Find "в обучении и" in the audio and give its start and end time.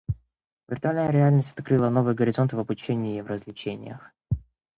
2.55-3.21